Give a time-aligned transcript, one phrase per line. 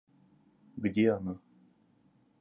[0.77, 1.37] Где она?